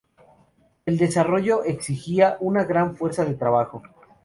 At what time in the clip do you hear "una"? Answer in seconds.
2.39-2.63